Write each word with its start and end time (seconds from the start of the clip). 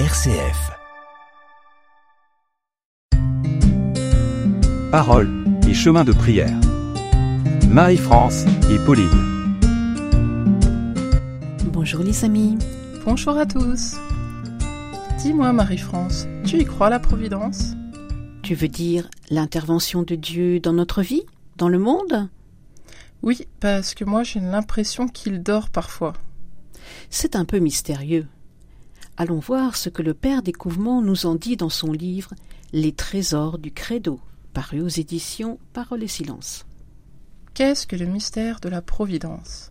RCF. 0.00 0.72
Parole 4.90 5.30
et 5.68 5.72
chemin 5.72 6.02
de 6.02 6.10
prière. 6.10 6.58
Marie-France 7.68 8.44
et 8.72 8.84
Pauline. 8.84 9.56
Bonjour 11.66 12.02
les 12.02 12.24
amis. 12.24 12.58
Bonjour 13.04 13.38
à 13.38 13.46
tous. 13.46 13.94
Dis-moi 15.18 15.52
Marie-France, 15.52 16.26
tu 16.44 16.56
y 16.58 16.64
crois 16.64 16.88
à 16.88 16.90
la 16.90 16.98
Providence? 16.98 17.74
Tu 18.42 18.56
veux 18.56 18.66
dire 18.66 19.08
l'intervention 19.30 20.02
de 20.02 20.16
Dieu 20.16 20.58
dans 20.58 20.72
notre 20.72 21.02
vie, 21.02 21.22
dans 21.56 21.68
le 21.68 21.78
monde? 21.78 22.28
Oui, 23.22 23.46
parce 23.60 23.94
que 23.94 24.04
moi 24.04 24.24
j'ai 24.24 24.40
l'impression 24.40 25.06
qu'il 25.06 25.40
dort 25.44 25.70
parfois. 25.70 26.14
C'est 27.10 27.36
un 27.36 27.44
peu 27.44 27.60
mystérieux. 27.60 28.26
Allons 29.16 29.38
voir 29.38 29.76
ce 29.76 29.88
que 29.88 30.02
le 30.02 30.14
Père 30.14 30.42
Découvrement 30.42 31.00
nous 31.00 31.26
en 31.26 31.36
dit 31.36 31.56
dans 31.56 31.68
son 31.68 31.92
livre 31.92 32.34
Les 32.72 32.92
trésors 32.92 33.58
du 33.58 33.72
Credo, 33.72 34.20
paru 34.52 34.80
aux 34.80 34.88
éditions 34.88 35.58
Parole 35.72 36.02
et 36.02 36.08
Silence. 36.08 36.66
Qu'est-ce 37.54 37.86
que 37.86 37.96
le 37.96 38.06
mystère 38.06 38.58
de 38.58 38.68
la 38.68 38.82
Providence? 38.82 39.70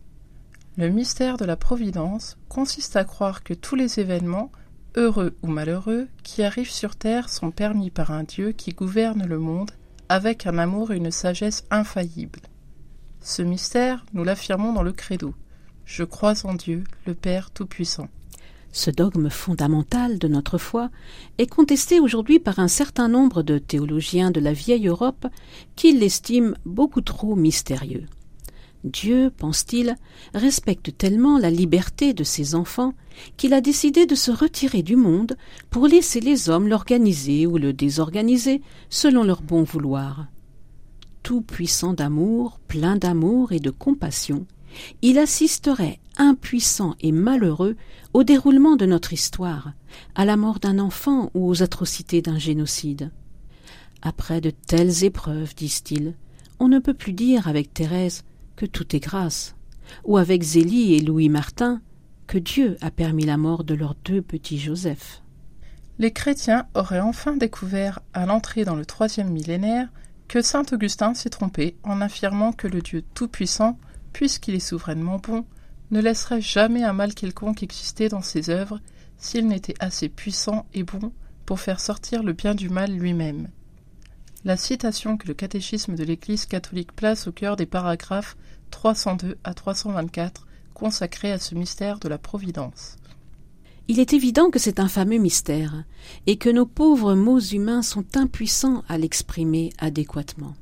Le 0.76 0.88
mystère 0.88 1.36
de 1.36 1.44
la 1.44 1.56
Providence 1.56 2.38
consiste 2.48 2.96
à 2.96 3.04
croire 3.04 3.42
que 3.42 3.52
tous 3.52 3.76
les 3.76 4.00
événements 4.00 4.50
heureux 4.96 5.34
ou 5.42 5.48
malheureux, 5.48 6.08
qui 6.22 6.42
arrivent 6.42 6.70
sur 6.70 6.96
terre 6.96 7.28
sont 7.28 7.50
permis 7.50 7.90
par 7.90 8.10
un 8.10 8.24
Dieu 8.24 8.52
qui 8.52 8.72
gouverne 8.72 9.26
le 9.26 9.38
monde 9.38 9.72
avec 10.08 10.46
un 10.46 10.58
amour 10.58 10.92
et 10.92 10.96
une 10.96 11.10
sagesse 11.10 11.64
infaillibles. 11.70 12.40
Ce 13.20 13.42
mystère, 13.42 14.04
nous 14.12 14.24
l'affirmons 14.24 14.72
dans 14.72 14.82
le 14.82 14.92
credo. 14.92 15.34
Je 15.84 16.04
crois 16.04 16.46
en 16.46 16.54
Dieu, 16.54 16.84
le 17.06 17.14
Père 17.14 17.50
Tout-Puissant. 17.50 18.08
Ce 18.76 18.90
dogme 18.90 19.30
fondamental 19.30 20.18
de 20.18 20.26
notre 20.26 20.58
foi 20.58 20.90
est 21.38 21.46
contesté 21.46 22.00
aujourd'hui 22.00 22.40
par 22.40 22.58
un 22.58 22.66
certain 22.66 23.06
nombre 23.06 23.44
de 23.44 23.58
théologiens 23.58 24.32
de 24.32 24.40
la 24.40 24.52
vieille 24.52 24.88
Europe 24.88 25.28
qui 25.76 25.92
l'estiment 25.92 26.56
beaucoup 26.66 27.00
trop 27.00 27.36
mystérieux. 27.36 28.06
Dieu, 28.82 29.30
pense-t-il, 29.30 29.94
respecte 30.34 30.98
tellement 30.98 31.38
la 31.38 31.50
liberté 31.50 32.14
de 32.14 32.24
ses 32.24 32.56
enfants 32.56 32.94
qu'il 33.36 33.54
a 33.54 33.60
décidé 33.60 34.06
de 34.06 34.16
se 34.16 34.32
retirer 34.32 34.82
du 34.82 34.96
monde 34.96 35.36
pour 35.70 35.86
laisser 35.86 36.18
les 36.18 36.50
hommes 36.50 36.66
l'organiser 36.66 37.46
ou 37.46 37.58
le 37.58 37.72
désorganiser 37.72 38.60
selon 38.90 39.22
leur 39.22 39.40
bon 39.40 39.62
vouloir. 39.62 40.26
Tout 41.22 41.42
puissant 41.42 41.92
d'amour, 41.92 42.58
plein 42.66 42.96
d'amour 42.96 43.52
et 43.52 43.60
de 43.60 43.70
compassion, 43.70 44.46
il 45.00 45.18
assisterait 45.18 46.00
impuissant 46.16 46.94
et 47.00 47.12
malheureux 47.12 47.76
au 48.12 48.24
déroulement 48.24 48.76
de 48.76 48.86
notre 48.86 49.12
histoire, 49.12 49.72
à 50.14 50.24
la 50.24 50.36
mort 50.36 50.60
d'un 50.60 50.78
enfant 50.78 51.30
ou 51.34 51.48
aux 51.48 51.62
atrocités 51.62 52.22
d'un 52.22 52.38
génocide. 52.38 53.10
Après 54.02 54.40
de 54.40 54.50
telles 54.50 55.04
épreuves, 55.04 55.54
disent-ils, 55.54 56.14
on 56.58 56.68
ne 56.68 56.78
peut 56.78 56.94
plus 56.94 57.12
dire 57.12 57.48
avec 57.48 57.72
Thérèse 57.72 58.24
que 58.56 58.66
tout 58.66 58.94
est 58.94 59.00
grâce, 59.00 59.56
ou 60.04 60.16
avec 60.16 60.42
Zélie 60.42 60.94
et 60.94 61.00
Louis 61.00 61.28
Martin 61.28 61.80
que 62.26 62.38
Dieu 62.38 62.76
a 62.80 62.90
permis 62.90 63.24
la 63.24 63.36
mort 63.36 63.64
de 63.64 63.74
leurs 63.74 63.96
deux 64.04 64.22
petits 64.22 64.58
Joseph. 64.58 65.22
Les 65.98 66.12
chrétiens 66.12 66.66
auraient 66.74 67.00
enfin 67.00 67.36
découvert, 67.36 68.00
à 68.14 68.26
l'entrée 68.26 68.64
dans 68.64 68.76
le 68.76 68.86
troisième 68.86 69.30
millénaire, 69.30 69.88
que 70.28 70.42
saint 70.42 70.64
Augustin 70.72 71.14
s'est 71.14 71.30
trompé 71.30 71.76
en 71.84 72.00
affirmant 72.00 72.52
que 72.52 72.66
le 72.66 72.80
Dieu 72.80 73.04
Tout-Puissant, 73.14 73.78
puisqu'il 74.12 74.54
est 74.54 74.60
souverainement 74.60 75.18
bon, 75.18 75.44
ne 75.90 76.00
laisserait 76.00 76.40
jamais 76.40 76.82
un 76.82 76.92
mal 76.92 77.14
quelconque 77.14 77.62
exister 77.62 78.08
dans 78.08 78.22
ses 78.22 78.50
œuvres 78.50 78.80
s'il 79.18 79.46
n'était 79.46 79.74
assez 79.78 80.08
puissant 80.08 80.66
et 80.74 80.82
bon 80.82 81.12
pour 81.46 81.60
faire 81.60 81.80
sortir 81.80 82.22
le 82.22 82.32
bien 82.32 82.54
du 82.54 82.68
mal 82.68 82.92
lui-même. 82.92 83.48
La 84.44 84.56
citation 84.56 85.16
que 85.16 85.28
le 85.28 85.34
catéchisme 85.34 85.94
de 85.94 86.04
l'Église 86.04 86.46
catholique 86.46 86.92
place 86.92 87.26
au 87.26 87.32
cœur 87.32 87.56
des 87.56 87.66
paragraphes 87.66 88.36
302 88.70 89.38
à 89.44 89.54
324 89.54 90.46
consacrés 90.74 91.32
à 91.32 91.38
ce 91.38 91.54
mystère 91.54 91.98
de 91.98 92.08
la 92.08 92.18
Providence. 92.18 92.96
Il 93.86 94.00
est 94.00 94.12
évident 94.14 94.50
que 94.50 94.58
c'est 94.58 94.80
un 94.80 94.88
fameux 94.88 95.18
mystère, 95.18 95.84
et 96.26 96.36
que 96.36 96.48
nos 96.48 96.64
pauvres 96.64 97.14
mots 97.14 97.40
humains 97.40 97.82
sont 97.82 98.04
impuissants 98.16 98.82
à 98.88 98.96
l'exprimer 98.96 99.72
adéquatement. 99.78 100.54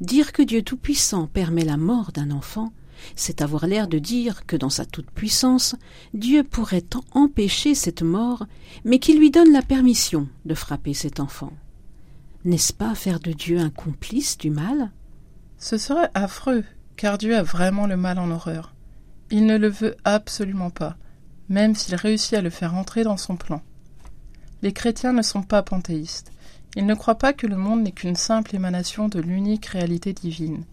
Dire 0.00 0.32
que 0.32 0.42
Dieu 0.42 0.62
Tout-Puissant 0.62 1.26
permet 1.26 1.64
la 1.64 1.78
mort 1.78 2.12
d'un 2.12 2.30
enfant, 2.30 2.72
c'est 3.16 3.42
avoir 3.42 3.66
l'air 3.66 3.88
de 3.88 3.98
dire 3.98 4.46
que 4.46 4.56
dans 4.56 4.70
sa 4.70 4.84
toute-puissance, 4.84 5.76
Dieu 6.12 6.44
pourrait 6.44 6.84
empêcher 7.12 7.74
cette 7.74 8.02
mort, 8.02 8.46
mais 8.84 8.98
qu'il 8.98 9.18
lui 9.18 9.30
donne 9.30 9.52
la 9.52 9.62
permission 9.62 10.28
de 10.44 10.54
frapper 10.54 10.94
cet 10.94 11.20
enfant. 11.20 11.52
N'est-ce 12.44 12.72
pas 12.72 12.94
faire 12.94 13.20
de 13.20 13.32
Dieu 13.32 13.58
un 13.58 13.70
complice 13.70 14.36
du 14.36 14.50
mal? 14.50 14.92
Ce 15.58 15.78
serait 15.78 16.10
affreux, 16.14 16.64
car 16.96 17.16
Dieu 17.18 17.36
a 17.36 17.42
vraiment 17.42 17.86
le 17.86 17.96
mal 17.96 18.18
en 18.18 18.30
horreur. 18.30 18.74
Il 19.30 19.46
ne 19.46 19.56
le 19.56 19.68
veut 19.68 19.96
absolument 20.04 20.70
pas, 20.70 20.96
même 21.48 21.74
s'il 21.74 21.94
réussit 21.94 22.34
à 22.34 22.42
le 22.42 22.50
faire 22.50 22.74
entrer 22.74 23.02
dans 23.02 23.16
son 23.16 23.36
plan. 23.36 23.62
Les 24.62 24.72
chrétiens 24.72 25.12
ne 25.12 25.22
sont 25.22 25.42
pas 25.42 25.62
panthéistes. 25.62 26.32
Ils 26.76 26.86
ne 26.86 26.94
croient 26.94 27.18
pas 27.18 27.32
que 27.32 27.46
le 27.46 27.56
monde 27.56 27.82
n'est 27.82 27.92
qu'une 27.92 28.16
simple 28.16 28.54
émanation 28.54 29.08
de 29.08 29.20
l'unique 29.20 29.66
réalité 29.66 30.12
divine. 30.12 30.64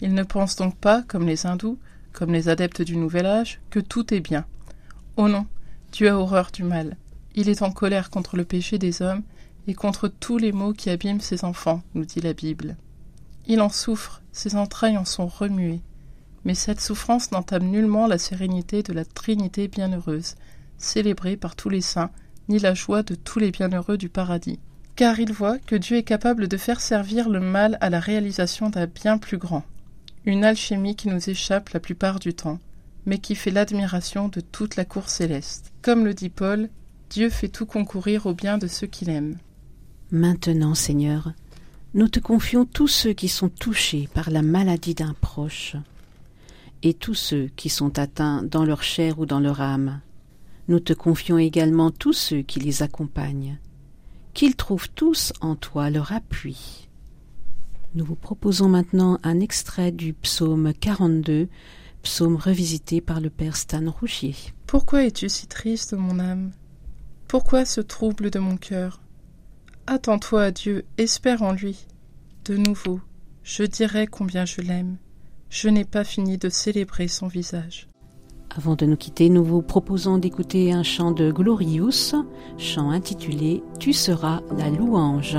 Ils 0.00 0.14
ne 0.14 0.22
pensent 0.22 0.56
donc 0.56 0.76
pas, 0.76 1.02
comme 1.02 1.26
les 1.26 1.46
hindous, 1.46 1.78
comme 2.12 2.32
les 2.32 2.48
adeptes 2.48 2.82
du 2.82 2.96
Nouvel 2.96 3.26
Âge, 3.26 3.60
que 3.70 3.80
tout 3.80 4.12
est 4.14 4.20
bien. 4.20 4.44
Oh 5.16 5.28
non, 5.28 5.46
Dieu 5.92 6.08
a 6.08 6.18
horreur 6.18 6.50
du 6.52 6.62
mal. 6.62 6.96
Il 7.34 7.48
est 7.48 7.62
en 7.62 7.70
colère 7.70 8.10
contre 8.10 8.36
le 8.36 8.44
péché 8.44 8.78
des 8.78 9.02
hommes 9.02 9.22
et 9.66 9.74
contre 9.74 10.08
tous 10.08 10.38
les 10.38 10.52
maux 10.52 10.72
qui 10.72 10.90
abîment 10.90 11.20
ses 11.20 11.44
enfants, 11.44 11.82
nous 11.94 12.04
dit 12.04 12.20
la 12.20 12.32
Bible. 12.32 12.76
Il 13.46 13.60
en 13.60 13.68
souffre, 13.68 14.22
ses 14.32 14.56
entrailles 14.56 14.98
en 14.98 15.04
sont 15.04 15.26
remuées. 15.26 15.80
Mais 16.44 16.54
cette 16.54 16.80
souffrance 16.80 17.30
n'entame 17.32 17.64
nullement 17.64 18.06
la 18.06 18.18
sérénité 18.18 18.82
de 18.82 18.92
la 18.92 19.04
Trinité 19.04 19.68
bienheureuse, 19.68 20.34
célébrée 20.78 21.36
par 21.36 21.56
tous 21.56 21.68
les 21.68 21.80
saints, 21.80 22.10
ni 22.48 22.58
la 22.58 22.74
joie 22.74 23.02
de 23.02 23.14
tous 23.14 23.38
les 23.38 23.50
bienheureux 23.50 23.96
du 23.96 24.08
paradis. 24.08 24.58
Car 24.96 25.18
il 25.18 25.32
voit 25.32 25.58
que 25.58 25.76
Dieu 25.76 25.96
est 25.96 26.02
capable 26.04 26.46
de 26.46 26.56
faire 26.56 26.80
servir 26.80 27.28
le 27.28 27.40
mal 27.40 27.78
à 27.80 27.90
la 27.90 28.00
réalisation 28.00 28.70
d'un 28.70 28.86
bien 28.86 29.18
plus 29.18 29.38
grand. 29.38 29.64
Une 30.26 30.44
alchimie 30.44 30.96
qui 30.96 31.08
nous 31.08 31.28
échappe 31.28 31.70
la 31.70 31.80
plupart 31.80 32.18
du 32.18 32.32
temps, 32.32 32.58
mais 33.04 33.18
qui 33.18 33.34
fait 33.34 33.50
l'admiration 33.50 34.28
de 34.28 34.40
toute 34.40 34.76
la 34.76 34.86
cour 34.86 35.10
céleste. 35.10 35.72
Comme 35.82 36.06
le 36.06 36.14
dit 36.14 36.30
Paul, 36.30 36.70
Dieu 37.10 37.28
fait 37.28 37.48
tout 37.48 37.66
concourir 37.66 38.24
au 38.24 38.32
bien 38.32 38.56
de 38.56 38.66
ceux 38.66 38.86
qu'il 38.86 39.10
aime. 39.10 39.36
Maintenant, 40.10 40.74
Seigneur, 40.74 41.32
nous 41.92 42.08
te 42.08 42.20
confions 42.20 42.64
tous 42.64 42.88
ceux 42.88 43.12
qui 43.12 43.28
sont 43.28 43.50
touchés 43.50 44.08
par 44.14 44.30
la 44.30 44.40
maladie 44.40 44.94
d'un 44.94 45.14
proche, 45.20 45.76
et 46.82 46.94
tous 46.94 47.14
ceux 47.14 47.50
qui 47.54 47.68
sont 47.68 47.98
atteints 47.98 48.42
dans 48.42 48.64
leur 48.64 48.82
chair 48.82 49.18
ou 49.18 49.26
dans 49.26 49.40
leur 49.40 49.60
âme. 49.60 50.00
Nous 50.68 50.80
te 50.80 50.94
confions 50.94 51.36
également 51.36 51.90
tous 51.90 52.14
ceux 52.14 52.40
qui 52.40 52.60
les 52.60 52.82
accompagnent, 52.82 53.58
qu'ils 54.32 54.56
trouvent 54.56 54.90
tous 54.94 55.34
en 55.42 55.54
toi 55.54 55.90
leur 55.90 56.12
appui. 56.12 56.88
Nous 57.94 58.04
vous 58.04 58.16
proposons 58.16 58.68
maintenant 58.68 59.18
un 59.22 59.38
extrait 59.38 59.92
du 59.92 60.14
psaume 60.14 60.72
42, 60.74 61.48
psaume 62.02 62.34
revisité 62.34 63.00
par 63.00 63.20
le 63.20 63.30
père 63.30 63.56
Stan 63.56 63.88
Rougier. 63.88 64.34
Pourquoi 64.66 65.04
es-tu 65.04 65.28
si 65.28 65.46
triste, 65.46 65.92
mon 65.92 66.18
âme? 66.18 66.50
Pourquoi 67.28 67.64
ce 67.64 67.80
trouble 67.80 68.30
de 68.30 68.40
mon 68.40 68.56
cœur? 68.56 69.00
Attends-toi 69.86 70.42
à 70.42 70.50
Dieu, 70.50 70.84
espère 70.98 71.42
en 71.42 71.52
lui. 71.52 71.86
De 72.46 72.56
nouveau, 72.56 73.00
je 73.44 73.62
dirai 73.62 74.08
combien 74.08 74.44
je 74.44 74.60
l'aime. 74.60 74.96
Je 75.48 75.68
n'ai 75.68 75.84
pas 75.84 76.02
fini 76.02 76.36
de 76.36 76.48
célébrer 76.48 77.06
son 77.06 77.28
visage. 77.28 77.88
Avant 78.56 78.74
de 78.74 78.86
nous 78.86 78.96
quitter, 78.96 79.28
nous 79.28 79.44
vous 79.44 79.62
proposons 79.62 80.18
d'écouter 80.18 80.72
un 80.72 80.82
chant 80.82 81.12
de 81.12 81.30
Glorious, 81.30 82.14
chant 82.58 82.90
intitulé 82.90 83.62
Tu 83.78 83.92
seras 83.92 84.40
la 84.56 84.68
louange. 84.68 85.38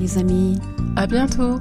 Les 0.00 0.18
amis. 0.18 0.58
À 0.96 1.06
bientôt. 1.06 1.60